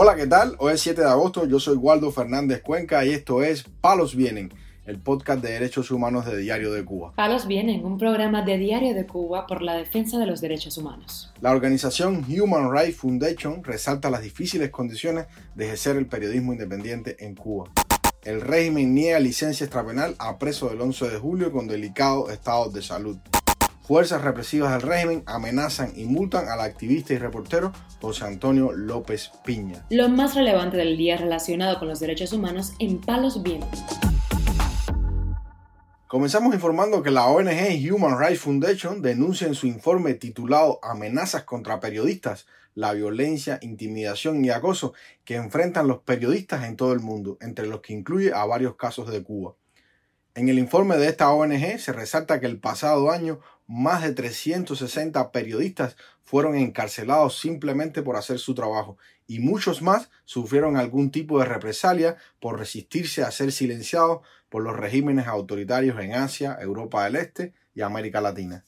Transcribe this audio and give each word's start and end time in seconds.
Hola, 0.00 0.14
¿qué 0.14 0.28
tal? 0.28 0.54
Hoy 0.60 0.74
es 0.74 0.80
7 0.82 1.00
de 1.00 1.08
agosto, 1.08 1.44
yo 1.44 1.58
soy 1.58 1.76
Waldo 1.76 2.12
Fernández 2.12 2.62
Cuenca 2.62 3.04
y 3.04 3.10
esto 3.10 3.42
es 3.42 3.64
Palos 3.80 4.14
Vienen, 4.14 4.54
el 4.86 5.00
podcast 5.00 5.42
de 5.42 5.50
derechos 5.50 5.90
humanos 5.90 6.24
de 6.24 6.36
Diario 6.36 6.72
de 6.72 6.84
Cuba. 6.84 7.14
Palos 7.16 7.48
Vienen, 7.48 7.84
un 7.84 7.98
programa 7.98 8.42
de 8.42 8.58
Diario 8.58 8.94
de 8.94 9.06
Cuba 9.06 9.48
por 9.48 9.60
la 9.60 9.74
defensa 9.74 10.16
de 10.18 10.26
los 10.26 10.40
derechos 10.40 10.78
humanos. 10.78 11.34
La 11.40 11.50
organización 11.50 12.24
Human 12.28 12.70
Rights 12.72 12.98
Foundation 12.98 13.64
resalta 13.64 14.08
las 14.08 14.22
difíciles 14.22 14.70
condiciones 14.70 15.26
de 15.56 15.64
ejercer 15.64 15.96
el 15.96 16.06
periodismo 16.06 16.52
independiente 16.52 17.16
en 17.18 17.34
Cuba. 17.34 17.68
El 18.22 18.40
régimen 18.40 18.94
niega 18.94 19.18
licencia 19.18 19.64
extrapenal 19.64 20.14
a 20.20 20.38
presos 20.38 20.70
del 20.70 20.80
11 20.80 21.08
de 21.08 21.18
julio 21.18 21.50
con 21.50 21.66
delicado 21.66 22.30
estado 22.30 22.70
de 22.70 22.82
salud. 22.82 23.18
Fuerzas 23.88 24.20
represivas 24.20 24.70
del 24.72 24.82
régimen 24.82 25.22
amenazan 25.24 25.94
y 25.96 26.04
multan 26.04 26.50
al 26.50 26.60
activista 26.60 27.14
y 27.14 27.16
reportero 27.16 27.72
José 28.02 28.26
Antonio 28.26 28.70
López 28.70 29.30
Piña. 29.46 29.86
Lo 29.88 30.10
más 30.10 30.34
relevante 30.34 30.76
del 30.76 30.98
día 30.98 31.16
relacionado 31.16 31.78
con 31.78 31.88
los 31.88 31.98
derechos 31.98 32.34
humanos 32.34 32.74
en 32.80 33.00
Palos 33.00 33.42
Vientos. 33.42 33.80
Comenzamos 36.06 36.52
informando 36.52 37.02
que 37.02 37.10
la 37.10 37.28
ONG 37.28 37.90
Human 37.90 38.18
Rights 38.18 38.40
Foundation 38.40 39.00
denuncia 39.00 39.46
en 39.46 39.54
su 39.54 39.66
informe 39.66 40.12
titulado 40.12 40.80
Amenazas 40.82 41.44
contra 41.44 41.80
periodistas 41.80 42.46
la 42.74 42.92
violencia, 42.92 43.58
intimidación 43.62 44.44
y 44.44 44.50
acoso 44.50 44.92
que 45.24 45.36
enfrentan 45.36 45.88
los 45.88 46.00
periodistas 46.00 46.66
en 46.66 46.76
todo 46.76 46.92
el 46.92 47.00
mundo, 47.00 47.38
entre 47.40 47.66
los 47.66 47.80
que 47.80 47.94
incluye 47.94 48.34
a 48.34 48.44
varios 48.44 48.76
casos 48.76 49.10
de 49.10 49.22
Cuba. 49.22 49.54
En 50.34 50.48
el 50.48 50.58
informe 50.58 50.98
de 50.98 51.08
esta 51.08 51.32
ONG 51.32 51.80
se 51.80 51.92
resalta 51.92 52.38
que 52.38 52.46
el 52.46 52.60
pasado 52.60 53.10
año 53.10 53.40
más 53.68 54.02
de 54.02 54.12
360 54.12 55.30
periodistas 55.30 55.96
fueron 56.24 56.56
encarcelados 56.56 57.38
simplemente 57.38 58.02
por 58.02 58.16
hacer 58.16 58.38
su 58.38 58.54
trabajo 58.54 58.96
y 59.26 59.38
muchos 59.40 59.82
más 59.82 60.10
sufrieron 60.24 60.76
algún 60.76 61.10
tipo 61.10 61.38
de 61.38 61.44
represalia 61.44 62.16
por 62.40 62.58
resistirse 62.58 63.22
a 63.22 63.30
ser 63.30 63.52
silenciados 63.52 64.26
por 64.48 64.62
los 64.62 64.74
regímenes 64.74 65.26
autoritarios 65.26 66.00
en 66.00 66.14
Asia, 66.14 66.56
Europa 66.60 67.04
del 67.04 67.16
Este 67.16 67.52
y 67.74 67.82
América 67.82 68.22
Latina. 68.22 68.64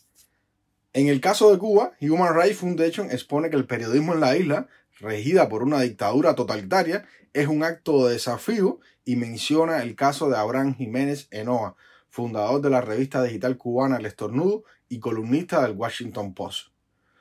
En 0.92 1.08
el 1.08 1.20
caso 1.20 1.50
de 1.50 1.58
Cuba, 1.58 1.92
Human 2.00 2.34
Rights 2.34 2.58
Foundation 2.58 3.10
expone 3.10 3.48
que 3.48 3.56
el 3.56 3.66
periodismo 3.66 4.12
en 4.12 4.20
la 4.20 4.36
isla, 4.36 4.68
regida 4.98 5.48
por 5.48 5.62
una 5.62 5.80
dictadura 5.80 6.34
totalitaria, 6.34 7.06
es 7.32 7.46
un 7.46 7.64
acto 7.64 8.06
de 8.06 8.14
desafío 8.14 8.80
y 9.04 9.16
menciona 9.16 9.82
el 9.82 9.94
caso 9.94 10.28
de 10.28 10.36
Abraham 10.36 10.74
Jiménez 10.74 11.28
Enoa, 11.30 11.76
fundador 12.10 12.60
de 12.60 12.70
la 12.70 12.80
revista 12.80 13.22
digital 13.22 13.56
cubana 13.56 13.96
El 13.96 14.06
Estornudo 14.06 14.64
y 14.88 14.98
columnista 14.98 15.62
del 15.62 15.76
Washington 15.76 16.34
Post. 16.34 16.68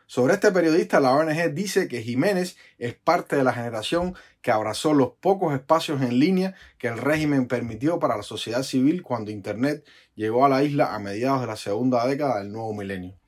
Sobre 0.08 0.34
este 0.34 0.52
periodista, 0.52 1.00
la 1.00 1.14
ONG 1.14 1.54
dice 1.54 1.88
que 1.88 2.02
Jiménez 2.02 2.58
es 2.80 2.96
parte 2.96 3.36
de 3.36 3.44
la 3.44 3.54
generación 3.54 4.16
que 4.42 4.50
abrazó 4.50 4.96
los 4.96 5.12
pocos 5.12 5.54
espacios 5.54 6.02
en 6.02 6.18
línea 6.18 6.56
que 6.80 6.88
el 6.88 6.98
régimen 6.98 7.48
permitió 7.48 8.00
para 8.00 8.18
la 8.18 8.24
sociedad 8.24 8.64
civil 8.64 9.04
cuando 9.04 9.30
Internet 9.30 9.86
llegó 10.16 10.46
a 10.46 10.50
la 10.50 10.64
isla 10.64 10.96
a 10.96 11.00
mediados 11.00 11.42
de 11.42 11.48
la 11.48 11.56
segunda 11.58 12.08
década 12.08 12.40
del 12.40 12.52
nuevo 12.52 12.74
milenio. 12.74 13.20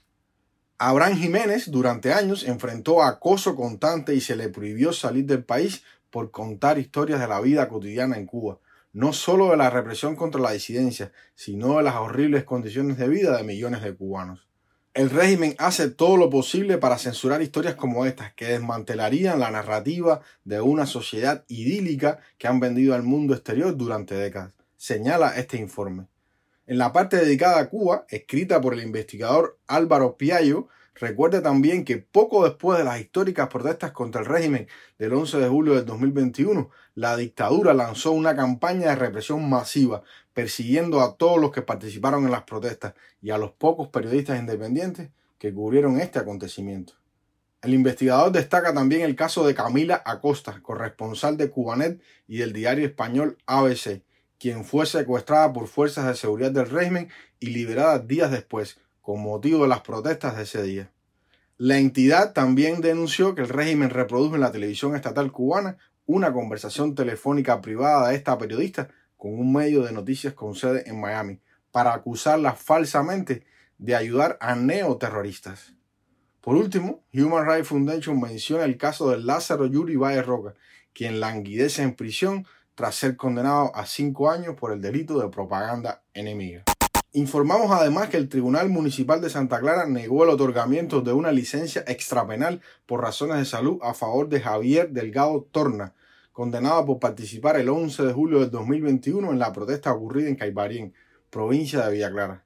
Abraham 0.80 1.18
Jiménez 1.18 1.70
durante 1.70 2.12
años 2.14 2.44
enfrentó 2.44 3.04
acoso 3.04 3.56
constante 3.56 4.16
y 4.16 4.22
se 4.22 4.36
le 4.36 4.50
prohibió 4.50 4.92
salir 4.92 5.28
del 5.28 5.44
país 5.44 5.84
por 6.10 6.32
contar 6.32 6.80
historias 6.80 7.20
de 7.20 7.28
la 7.28 7.40
vida 7.42 7.70
cotidiana 7.70 8.18
en 8.18 8.26
Cuba, 8.26 8.58
no 8.94 9.14
solo 9.14 9.52
de 9.52 9.58
la 9.58 9.70
represión 9.70 10.16
contra 10.16 10.42
la 10.42 10.52
disidencia, 10.52 11.12
sino 11.36 11.78
de 11.78 11.84
las 11.84 11.96
horribles 11.96 12.44
condiciones 12.44 12.98
de 12.98 13.08
vida 13.08 13.38
de 13.38 13.44
millones 13.44 13.82
de 13.82 13.96
cubanos. 13.96 14.48
El 14.94 15.10
régimen 15.10 15.56
hace 15.58 15.90
todo 15.90 16.18
lo 16.18 16.30
posible 16.30 16.78
para 16.78 16.98
censurar 16.98 17.42
historias 17.42 17.76
como 17.76 18.06
estas, 18.06 18.34
que 18.34 18.48
desmantelarían 18.48 19.40
la 19.40 19.50
narrativa 19.50 20.20
de 20.44 20.60
una 20.60 20.86
sociedad 20.86 21.46
idílica 21.48 22.20
que 22.38 22.50
han 22.50 22.60
vendido 22.60 22.94
al 22.94 23.04
mundo 23.04 23.34
exterior 23.34 23.78
durante 23.78 24.16
décadas, 24.16 24.54
señala 24.76 25.38
este 25.38 25.56
informe. 25.56 26.08
En 26.68 26.78
la 26.78 26.92
parte 26.92 27.16
dedicada 27.18 27.60
a 27.60 27.70
Cuba, 27.70 28.06
escrita 28.10 28.60
por 28.60 28.74
el 28.74 28.84
investigador 28.84 29.60
Álvaro 29.68 30.18
Piallo, 30.18 30.68
Recuerde 30.96 31.42
también 31.42 31.86
que 31.86 31.98
poco 31.98 32.44
después 32.44 32.78
de 32.78 32.84
las 32.84 33.00
históricas 33.00 33.48
protestas 33.48 33.92
contra 33.92 34.22
el 34.22 34.28
régimen 34.28 34.68
del 35.00 35.14
11 35.14 35.40
de 35.40 35.48
julio 35.48 35.76
del 35.76 35.86
2021, 35.86 36.70
la 36.96 37.16
dictadura 37.18 37.74
lanzó 37.74 38.12
una 38.12 38.36
campaña 38.36 38.90
de 38.90 38.96
represión 38.96 39.50
masiva, 39.50 40.04
persiguiendo 40.34 41.02
a 41.02 41.16
todos 41.16 41.40
los 41.40 41.52
que 41.52 41.62
participaron 41.62 42.26
en 42.26 42.32
las 42.32 42.44
protestas 42.44 42.94
y 43.22 43.32
a 43.32 43.38
los 43.38 43.52
pocos 43.52 43.88
periodistas 43.88 44.40
independientes 44.40 45.10
que 45.40 45.54
cubrieron 45.54 46.00
este 46.00 46.20
acontecimiento. 46.20 46.94
El 47.62 47.74
investigador 47.74 48.32
destaca 48.32 48.74
también 48.74 49.04
el 49.04 49.16
caso 49.16 49.46
de 49.46 49.54
Camila 49.54 50.02
Acosta, 50.06 50.62
corresponsal 50.62 51.38
de 51.38 51.50
Cubanet 51.50 52.02
y 52.28 52.38
del 52.38 52.54
diario 52.54 52.86
español 52.86 53.38
ABC, 53.46 54.02
quien 54.40 54.66
fue 54.66 54.88
secuestrada 54.88 55.54
por 55.54 55.68
fuerzas 55.68 56.08
de 56.08 56.16
seguridad 56.16 56.52
del 56.52 56.70
régimen 56.70 57.10
y 57.40 57.48
liberada 57.48 58.00
días 58.00 58.32
después, 58.32 58.80
con 59.02 59.22
motivo 59.22 59.64
de 59.64 59.70
las 59.70 59.82
protestas 59.82 60.38
de 60.38 60.44
ese 60.44 60.64
día. 60.64 60.92
La 61.58 61.78
entidad 61.78 62.34
también 62.34 62.82
denunció 62.82 63.36
que 63.36 63.42
el 63.42 63.50
régimen 63.50 63.90
reprodujo 63.90 64.36
en 64.36 64.42
la 64.42 64.52
televisión 64.52 64.96
estatal 64.96 65.32
cubana 65.32 65.78
una 66.06 66.34
conversación 66.34 66.96
telefónica 66.96 67.62
privada 67.62 68.10
de 68.10 68.16
esta 68.16 68.38
periodista 68.38 68.90
con 69.18 69.38
un 69.38 69.54
medio 69.54 69.84
de 69.84 69.92
noticias 69.92 70.34
con 70.34 70.56
sede 70.56 70.84
en 70.88 71.00
Miami 71.00 71.40
para 71.72 71.94
acusarla 71.94 72.54
falsamente 72.54 73.46
de 73.78 73.96
ayudar 73.96 74.38
a 74.42 74.56
neoterroristas. 74.56 75.74
Por 76.42 76.56
último, 76.56 77.04
Human 77.14 77.46
Rights 77.46 77.68
Foundation 77.68 78.20
menciona 78.20 78.64
el 78.64 78.78
caso 78.78 79.12
de 79.12 79.20
Lázaro 79.20 79.68
Yuri 79.68 79.96
Valle 79.96 80.24
Roca, 80.24 80.56
quien 80.94 81.20
languidece 81.20 81.84
en 81.84 81.94
prisión 81.94 82.48
tras 82.74 82.96
ser 82.96 83.16
condenado 83.16 83.72
a 83.76 83.86
cinco 83.86 84.32
años 84.32 84.56
por 84.56 84.72
el 84.72 84.82
delito 84.82 85.20
de 85.20 85.30
propaganda 85.30 86.02
enemiga. 86.14 86.64
Informamos 87.14 87.72
además 87.72 88.08
que 88.08 88.16
el 88.16 88.30
Tribunal 88.30 88.70
Municipal 88.70 89.20
de 89.20 89.30
Santa 89.30 89.60
Clara 89.60 89.86
negó 89.86 90.24
el 90.24 90.30
otorgamiento 90.30 91.02
de 91.02 91.12
una 91.12 91.34
licencia 91.34 91.84
extrapenal 91.86 92.62
por 92.86 93.02
razones 93.02 93.38
de 93.38 93.44
salud 93.44 93.80
a 93.82 93.94
favor 93.94 94.30
de 94.30 94.40
Javier 94.40 94.92
Delgado 94.92 95.46
Torna, 95.52 95.94
condenado 96.32 96.86
por 96.86 97.00
participar 97.00 97.58
el 97.58 97.68
11 97.68 98.04
de 98.04 98.14
julio 98.14 98.40
del 98.40 98.50
2021 98.50 99.30
en 99.30 99.40
la 99.40 99.52
protesta 99.52 99.92
ocurrida 99.92 100.30
en 100.30 100.38
Caibarien, 100.38 100.94
provincia 101.30 101.86
de 101.86 101.92
Villa 101.92 102.12
Clara. 102.12 102.46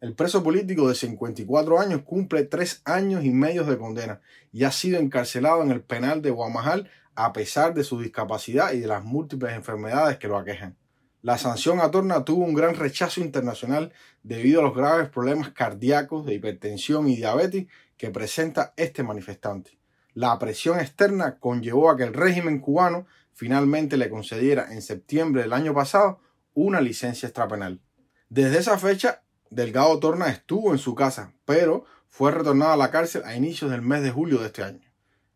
El 0.00 0.14
preso 0.14 0.44
político 0.44 0.88
de 0.88 0.94
54 0.94 1.80
años 1.80 2.02
cumple 2.02 2.44
tres 2.44 2.82
años 2.84 3.24
y 3.24 3.30
medio 3.30 3.64
de 3.64 3.78
condena 3.78 4.20
y 4.52 4.62
ha 4.62 4.70
sido 4.70 5.00
encarcelado 5.00 5.60
en 5.64 5.72
el 5.72 5.80
penal 5.80 6.22
de 6.22 6.30
Guamajal 6.30 6.88
a 7.16 7.32
pesar 7.32 7.74
de 7.74 7.82
su 7.82 7.98
discapacidad 7.98 8.74
y 8.74 8.78
de 8.78 8.86
las 8.86 9.02
múltiples 9.02 9.54
enfermedades 9.54 10.18
que 10.18 10.28
lo 10.28 10.38
aquejan. 10.38 10.76
La 11.24 11.38
sanción 11.38 11.80
a 11.80 11.90
Torna 11.90 12.22
tuvo 12.22 12.44
un 12.44 12.52
gran 12.52 12.74
rechazo 12.74 13.22
internacional 13.22 13.94
debido 14.22 14.60
a 14.60 14.62
los 14.62 14.76
graves 14.76 15.08
problemas 15.08 15.52
cardíacos, 15.52 16.26
de 16.26 16.34
hipertensión 16.34 17.08
y 17.08 17.16
diabetes 17.16 17.66
que 17.96 18.10
presenta 18.10 18.74
este 18.76 19.02
manifestante. 19.02 19.78
La 20.12 20.38
presión 20.38 20.78
externa 20.80 21.38
conllevó 21.38 21.88
a 21.88 21.96
que 21.96 22.02
el 22.02 22.12
régimen 22.12 22.60
cubano 22.60 23.06
finalmente 23.32 23.96
le 23.96 24.10
concediera 24.10 24.70
en 24.74 24.82
septiembre 24.82 25.40
del 25.40 25.54
año 25.54 25.72
pasado 25.72 26.20
una 26.52 26.82
licencia 26.82 27.26
extrapenal. 27.26 27.80
Desde 28.28 28.58
esa 28.58 28.76
fecha, 28.76 29.22
Delgado 29.48 29.98
Torna 30.00 30.28
estuvo 30.28 30.72
en 30.72 30.78
su 30.78 30.94
casa, 30.94 31.32
pero 31.46 31.86
fue 32.10 32.32
retornado 32.32 32.72
a 32.72 32.76
la 32.76 32.90
cárcel 32.90 33.22
a 33.24 33.34
inicios 33.34 33.70
del 33.70 33.80
mes 33.80 34.02
de 34.02 34.10
julio 34.10 34.40
de 34.40 34.48
este 34.48 34.62
año. 34.62 34.93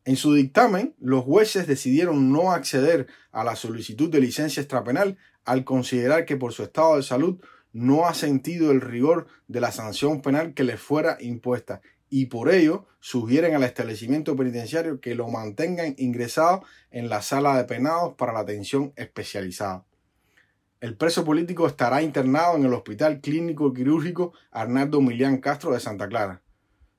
En 0.08 0.16
su 0.16 0.32
dictamen, 0.32 0.94
los 0.98 1.22
jueces 1.22 1.66
decidieron 1.66 2.32
no 2.32 2.52
acceder 2.52 3.08
a 3.30 3.44
la 3.44 3.56
solicitud 3.56 4.08
de 4.08 4.20
licencia 4.20 4.62
extrapenal 4.62 5.18
al 5.44 5.64
considerar 5.64 6.24
que 6.24 6.38
por 6.38 6.54
su 6.54 6.62
estado 6.62 6.96
de 6.96 7.02
salud 7.02 7.38
no 7.74 8.06
ha 8.06 8.14
sentido 8.14 8.70
el 8.70 8.80
rigor 8.80 9.26
de 9.48 9.60
la 9.60 9.70
sanción 9.70 10.22
penal 10.22 10.54
que 10.54 10.64
le 10.64 10.78
fuera 10.78 11.18
impuesta 11.20 11.82
y 12.08 12.24
por 12.24 12.50
ello 12.50 12.86
sugieren 13.00 13.54
al 13.54 13.64
establecimiento 13.64 14.34
penitenciario 14.34 14.98
que 14.98 15.14
lo 15.14 15.28
mantengan 15.28 15.94
ingresado 15.98 16.62
en 16.90 17.10
la 17.10 17.20
sala 17.20 17.58
de 17.58 17.64
penados 17.64 18.14
para 18.14 18.32
la 18.32 18.40
atención 18.40 18.94
especializada. 18.96 19.84
El 20.80 20.96
preso 20.96 21.22
político 21.22 21.66
estará 21.66 22.00
internado 22.00 22.56
en 22.56 22.64
el 22.64 22.72
Hospital 22.72 23.20
Clínico 23.20 23.74
Quirúrgico 23.74 24.32
Arnaldo 24.52 25.02
Milián 25.02 25.36
Castro 25.36 25.74
de 25.74 25.80
Santa 25.80 26.08
Clara 26.08 26.40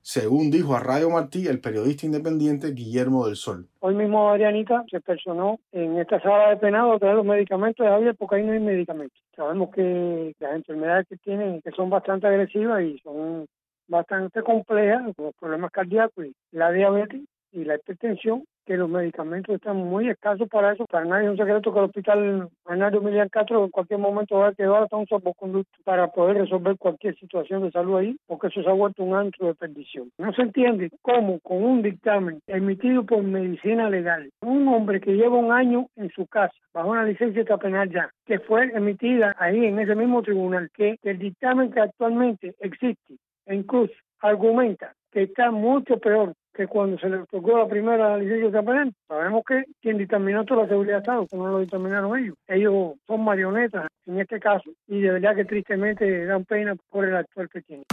según 0.02 0.50
dijo 0.50 0.74
a 0.74 0.80
Radio 0.80 1.10
Martí 1.10 1.46
el 1.46 1.60
periodista 1.60 2.06
independiente 2.06 2.72
Guillermo 2.72 3.26
del 3.26 3.36
Sol. 3.36 3.66
Hoy 3.80 3.94
mismo 3.94 4.30
Adrianita 4.30 4.84
se 4.90 5.00
personó 5.00 5.60
en 5.72 5.98
esta 5.98 6.20
sala 6.20 6.50
de 6.50 6.56
penado 6.56 6.92
a 6.92 6.98
traer 6.98 7.16
los 7.16 7.26
medicamentos 7.26 7.84
de 7.84 7.92
Javier 7.92 8.16
porque 8.16 8.36
ahí 8.36 8.42
no 8.42 8.52
hay 8.52 8.60
medicamentos. 8.60 9.18
Sabemos 9.36 9.70
que 9.74 10.34
las 10.38 10.54
enfermedades 10.54 11.06
que 11.08 11.16
tienen 11.18 11.60
que 11.62 11.70
son 11.72 11.90
bastante 11.90 12.26
agresivas 12.26 12.82
y 12.82 12.98
son 13.00 13.46
bastante 13.88 14.42
complejas, 14.42 15.12
los 15.18 15.34
problemas 15.34 15.70
cardíacos 15.72 16.26
y 16.26 16.34
la 16.52 16.70
diabetes 16.70 17.22
y 17.52 17.64
la 17.64 17.74
hipertensión 17.74 18.44
que 18.70 18.76
los 18.76 18.88
medicamentos 18.88 19.56
están 19.56 19.78
muy 19.78 20.08
escasos 20.08 20.48
para 20.48 20.72
eso. 20.72 20.86
Para 20.86 21.04
nadie 21.04 21.24
es 21.24 21.32
un 21.32 21.36
secreto 21.38 21.72
que 21.72 21.78
el 21.80 21.84
hospital 21.86 22.48
Arnaldo 22.64 23.00
Milian 23.00 23.28
Castro 23.28 23.64
en 23.64 23.70
cualquier 23.72 23.98
momento 23.98 24.36
va 24.36 24.50
a 24.50 24.54
quedar 24.54 24.84
hasta 24.84 24.96
un 24.96 25.08
salvoconducto 25.08 25.76
para 25.82 26.06
poder 26.06 26.36
resolver 26.36 26.76
cualquier 26.78 27.18
situación 27.18 27.64
de 27.64 27.72
salud 27.72 27.96
ahí, 27.96 28.16
porque 28.28 28.46
eso 28.46 28.62
se 28.62 28.70
ha 28.70 28.72
vuelto 28.72 29.02
un 29.02 29.16
antro 29.16 29.48
de 29.48 29.56
perdición. 29.56 30.12
No 30.18 30.32
se 30.34 30.42
entiende 30.42 30.88
cómo 31.02 31.40
con 31.40 31.64
un 31.64 31.82
dictamen 31.82 32.38
emitido 32.46 33.02
por 33.02 33.24
medicina 33.24 33.90
legal, 33.90 34.30
un 34.40 34.68
hombre 34.68 35.00
que 35.00 35.16
lleva 35.16 35.36
un 35.36 35.50
año 35.50 35.88
en 35.96 36.08
su 36.10 36.28
casa, 36.28 36.54
bajo 36.72 36.90
una 36.90 37.02
licencia 37.02 37.44
penal 37.56 37.90
ya, 37.90 38.08
que 38.24 38.38
fue 38.38 38.70
emitida 38.72 39.34
ahí 39.36 39.66
en 39.66 39.80
ese 39.80 39.96
mismo 39.96 40.22
tribunal, 40.22 40.70
que 40.72 40.96
el 41.02 41.18
dictamen 41.18 41.72
que 41.72 41.80
actualmente 41.80 42.54
existe, 42.60 43.16
incluso 43.48 43.94
argumenta 44.20 44.94
que 45.10 45.22
está 45.24 45.50
mucho 45.50 45.98
peor 45.98 46.34
que 46.60 46.66
cuando 46.66 46.98
se 46.98 47.08
le 47.08 47.24
tocó 47.30 47.56
la 47.56 47.66
primera 47.66 48.18
licencia 48.18 48.62
penal. 48.62 48.92
Sabemos 49.08 49.42
que 49.48 49.64
quien 49.80 49.96
dictaminó 49.96 50.44
toda 50.44 50.64
la 50.64 50.68
seguridad 50.68 50.96
de 50.96 50.98
Estado, 50.98 51.26
que 51.26 51.36
no 51.38 51.46
lo 51.46 51.58
determinaron 51.60 52.18
ellos. 52.18 52.36
Ellos 52.46 52.96
son 53.06 53.24
marionetas 53.24 53.88
en 54.04 54.20
este 54.20 54.38
caso 54.38 54.70
y 54.86 55.00
de 55.00 55.10
verdad 55.12 55.34
que 55.36 55.46
tristemente 55.46 56.26
dan 56.26 56.44
pena 56.44 56.76
por 56.90 57.06
el 57.06 57.16
actual 57.16 57.48
pequeño. 57.48 57.84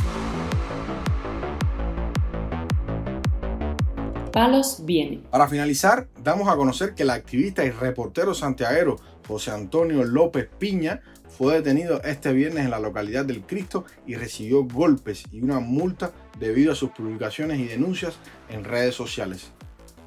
Palos 4.34 4.84
viene. 4.86 5.22
Para 5.32 5.48
finalizar, 5.48 6.08
damos 6.22 6.50
a 6.50 6.58
conocer 6.58 6.94
que 6.94 7.04
el 7.04 7.10
activista 7.12 7.64
y 7.64 7.72
reportero 7.72 8.34
santiaguero 8.34 8.98
José 9.26 9.52
Antonio 9.52 10.04
López 10.04 10.50
Piña 10.60 11.00
fue 11.38 11.54
detenido 11.54 12.02
este 12.04 12.34
viernes 12.34 12.66
en 12.66 12.72
la 12.72 12.80
localidad 12.80 13.24
del 13.24 13.44
Cristo 13.44 13.86
y 14.08 14.16
recibió 14.16 14.64
golpes 14.64 15.24
y 15.32 15.42
una 15.42 15.60
multa 15.60 16.12
debido 16.40 16.72
a 16.72 16.76
sus 16.76 16.90
publicaciones 16.90 17.60
y 17.60 17.68
denuncias 17.68 18.18
en 18.50 18.64
redes 18.64 18.96
sociales. 18.96 19.52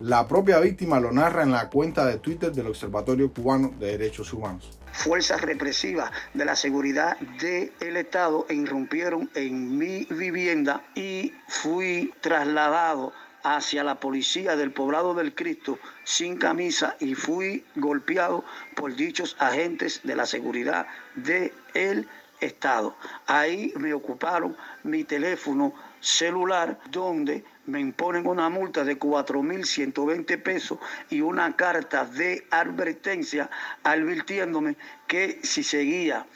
La 0.01 0.27
propia 0.27 0.59
víctima 0.59 0.99
lo 0.99 1.13
narra 1.13 1.45
en 1.45 1.53
la 1.53 1.69
cuenta 1.69 2.05
de 2.05 2.19
Twitter 2.19 2.51
del 2.51 2.67
Observatorio 2.67 3.33
Cubano 3.33 3.73
de 3.79 3.99
Derechos 3.99 4.33
Humanos. 4.33 4.77
Fuerzas 4.93 5.41
represivas 5.43 6.11
de 6.35 6.45
la 6.45 6.57
seguridad 6.57 7.17
del 7.19 7.97
Estado 7.97 8.47
irrumpieron 8.51 9.31
en 9.35 9.79
mi 9.79 10.07
vivienda 10.11 10.83
y 10.97 11.33
fui 11.47 12.13
trasladado 12.21 13.13
hacia 13.43 13.85
la 13.85 14.01
policía 14.01 14.57
del 14.57 14.73
poblado 14.73 15.15
del 15.15 15.35
Cristo 15.35 15.79
sin 16.05 16.37
camisa 16.37 16.97
y 17.01 17.15
fui 17.15 17.65
golpeado 17.77 18.45
por 18.75 18.95
dichos 18.95 19.37
agentes 19.39 20.01
de 20.05 20.17
la 20.17 20.27
seguridad 20.27 20.87
del 21.15 22.09
Estado. 22.41 22.97
Ahí 23.27 23.73
me 23.77 23.93
ocuparon 23.93 24.57
mi 24.85 25.05
teléfono 25.05 25.75
celular 26.01 26.79
donde 26.91 27.45
me 27.67 27.79
imponen 27.81 28.27
una 28.27 28.49
multa 28.49 28.85
de 28.85 28.99
4.120 28.99 30.43
pesos 30.43 30.79
y 31.09 31.21
una 31.21 31.55
carta 31.57 32.05
de 32.05 32.47
advertencia 32.51 33.51
advirtiéndome 33.85 34.77
que 35.07 35.41
si 35.43 35.63
seguía, 35.63 36.27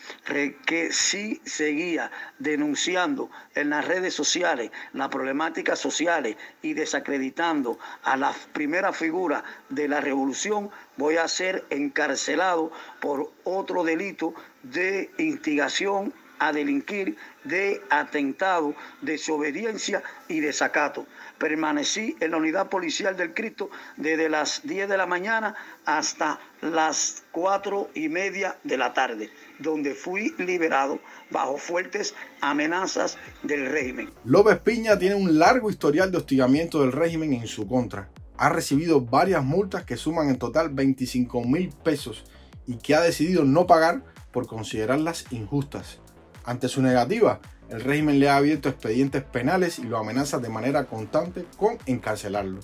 que 0.67 0.93
si 0.93 1.41
seguía 1.44 2.11
denunciando 2.38 3.31
en 3.55 3.70
las 3.70 3.87
redes 3.87 4.14
sociales 4.14 4.70
las 4.93 5.08
problemáticas 5.08 5.79
sociales 5.79 6.37
y 6.62 6.75
desacreditando 6.75 7.79
a 8.02 8.17
la 8.17 8.32
primera 8.52 8.93
figura 8.93 9.43
de 9.70 9.88
la 9.88 10.00
revolución, 10.00 10.70
voy 10.96 11.17
a 11.17 11.26
ser 11.26 11.64
encarcelado 11.70 12.70
por 13.00 13.32
otro 13.44 13.82
delito 13.82 14.35
de 14.62 15.11
instigación 15.19 16.12
a 16.38 16.52
delinquir 16.52 17.16
de 17.44 17.82
atentado, 17.90 18.75
desobediencia 19.02 20.02
y 20.28 20.40
desacato. 20.40 21.06
Permanecí 21.38 22.16
en 22.20 22.31
la 22.31 22.36
unidad 22.38 22.69
policial 22.69 23.16
del 23.16 23.34
Cristo 23.34 23.70
desde 23.96 24.28
las 24.28 24.62
10 24.64 24.88
de 24.88 24.96
la 24.96 25.06
mañana 25.06 25.54
hasta 25.84 26.40
las 26.60 27.25
4 27.32 27.90
y 27.94 28.08
media 28.08 28.56
de 28.64 28.76
la 28.76 28.94
tarde, 28.94 29.31
donde 29.58 29.94
fui 29.94 30.34
liberado 30.38 31.00
bajo 31.31 31.58
fuertes 31.58 32.14
amenazas 32.40 33.19
del 33.42 33.66
régimen. 33.66 34.10
López 34.25 34.58
Piña 34.58 34.98
tiene 34.98 35.14
un 35.14 35.38
largo 35.38 35.70
historial 35.70 36.10
de 36.10 36.19
hostigamiento 36.19 36.81
del 36.81 36.92
régimen 36.92 37.34
en 37.34 37.46
su 37.46 37.66
contra. 37.69 38.08
Ha 38.36 38.48
recibido 38.48 39.00
varias 39.00 39.44
multas 39.44 39.84
que 39.84 39.96
suman 39.96 40.28
en 40.28 40.38
total 40.38 40.70
25 40.70 41.44
mil 41.44 41.72
pesos 41.84 42.25
y 42.66 42.78
que 42.78 42.94
ha 42.94 43.00
decidido 43.00 43.44
no 43.44 43.66
pagar 43.66 44.02
por 44.32 44.46
considerarlas 44.46 45.26
injustas. 45.31 46.00
Ante 46.44 46.69
su 46.69 46.82
negativa, 46.82 47.41
el 47.70 47.81
régimen 47.81 48.20
le 48.20 48.29
ha 48.29 48.37
abierto 48.37 48.69
expedientes 48.69 49.23
penales 49.23 49.79
y 49.79 49.85
lo 49.85 49.99
amenaza 49.99 50.38
de 50.38 50.50
manera 50.50 50.85
constante 50.85 51.46
con 51.56 51.79
encarcelarlo. 51.87 52.61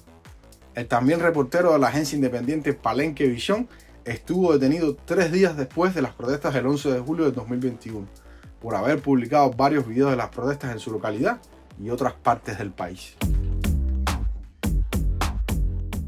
El 0.75 0.87
también 0.87 1.21
reportero 1.21 1.73
de 1.73 1.79
la 1.79 1.89
agencia 1.89 2.17
independiente 2.17 2.75
Palenque 2.75 3.27
Visión 3.27 3.69
estuvo 4.05 4.53
detenido 4.53 4.97
tres 4.97 5.33
días 5.33 5.57
después 5.57 5.95
de 5.95 6.03
las 6.03 6.13
protestas 6.13 6.55
del 6.55 6.67
11 6.67 6.93
de 6.93 7.01
julio 7.01 7.25
de 7.25 7.33
2021 7.33 8.07
por 8.61 8.75
haber 8.75 9.01
publicado 9.01 9.51
varios 9.51 9.87
videos 9.87 10.11
de 10.11 10.17
las 10.17 10.29
protestas 10.29 10.73
en 10.73 10.79
su 10.79 10.91
localidad 10.91 11.41
y 11.83 11.91
otras 11.91 12.13
partes 12.13 12.59
del 12.59 12.71
país. 12.71 13.17